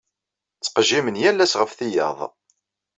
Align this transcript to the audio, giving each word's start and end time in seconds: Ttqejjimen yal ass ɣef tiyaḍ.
Ttqejjimen 0.57 1.19
yal 1.21 1.43
ass 1.43 1.53
ɣef 1.57 1.71
tiyaḍ. 1.77 2.19